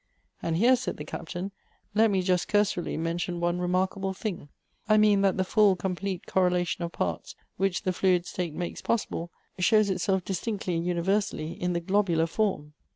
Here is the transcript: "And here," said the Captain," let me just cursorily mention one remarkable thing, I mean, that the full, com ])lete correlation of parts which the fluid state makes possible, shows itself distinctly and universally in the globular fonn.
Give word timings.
"And 0.41 0.57
here," 0.57 0.75
said 0.75 0.97
the 0.97 1.05
Captain," 1.05 1.51
let 1.93 2.09
me 2.09 2.23
just 2.23 2.47
cursorily 2.47 2.97
mention 2.97 3.39
one 3.39 3.59
remarkable 3.59 4.15
thing, 4.15 4.49
I 4.89 4.97
mean, 4.97 5.21
that 5.21 5.37
the 5.37 5.43
full, 5.43 5.75
com 5.75 5.95
])lete 6.01 6.25
correlation 6.25 6.83
of 6.83 6.91
parts 6.91 7.35
which 7.57 7.83
the 7.83 7.93
fluid 7.93 8.25
state 8.25 8.55
makes 8.55 8.81
possible, 8.81 9.29
shows 9.59 9.91
itself 9.91 10.25
distinctly 10.25 10.73
and 10.75 10.83
universally 10.87 11.51
in 11.51 11.73
the 11.73 11.79
globular 11.81 12.25
fonn. 12.25 12.71